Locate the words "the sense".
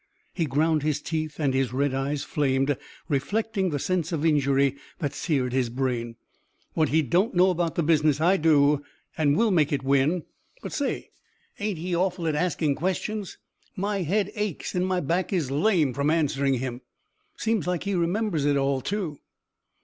3.69-4.11